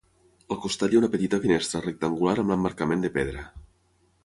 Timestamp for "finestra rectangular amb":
1.43-2.51